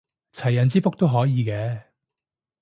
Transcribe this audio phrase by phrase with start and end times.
[0.33, 1.83] 齊人之福都可以嘅